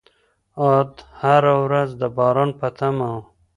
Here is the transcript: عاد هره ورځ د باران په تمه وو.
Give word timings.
عاد 0.63 0.91
هره 1.21 1.55
ورځ 1.65 1.89
د 2.01 2.03
باران 2.17 2.49
په 2.59 2.67
تمه 2.77 3.07
وو. 3.13 3.21